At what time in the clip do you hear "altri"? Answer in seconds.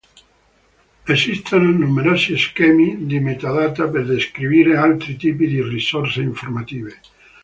4.75-5.15